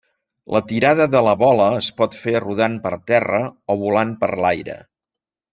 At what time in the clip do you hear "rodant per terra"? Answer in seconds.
2.45-3.43